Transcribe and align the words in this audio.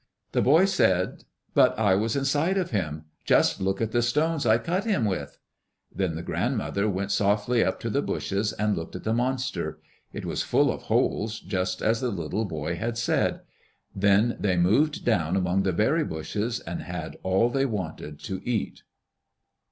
The 0.31 0.41
boy 0.41 0.65
said, 0.65 1.25
"But 1.53 1.77
I 1.77 1.93
was 1.93 2.15
inside 2.15 2.57
of 2.57 2.71
him, 2.71 3.05
just 3.23 3.61
look 3.61 3.79
at 3.81 3.91
the 3.91 4.01
stones 4.01 4.47
I 4.47 4.57
cut 4.57 4.83
him 4.83 5.05
with." 5.05 5.37
Then 5.93 6.15
the 6.15 6.23
grandmother 6.23 6.89
went 6.89 7.11
softly 7.11 7.63
up 7.63 7.79
to 7.81 7.89
the 7.91 8.01
bushes, 8.01 8.51
and 8.51 8.75
looked 8.75 8.95
at 8.95 9.03
the 9.03 9.13
monster. 9.13 9.79
It 10.11 10.25
was 10.25 10.41
full 10.41 10.71
of 10.73 10.81
holes, 10.89 11.39
just 11.39 11.83
as 11.83 12.01
the 12.01 12.09
little 12.09 12.45
boy 12.45 12.77
had 12.77 12.97
said. 12.97 13.41
Then 13.95 14.37
they 14.39 14.57
moved 14.57 15.05
down 15.05 15.35
among 15.35 15.61
the 15.61 15.71
berry 15.71 16.03
bushes 16.03 16.61
and 16.61 16.81
had 16.81 17.17
all 17.21 17.51
they 17.51 17.67
wanted 17.67 18.17
to 18.21 18.41
eat. 18.43 18.81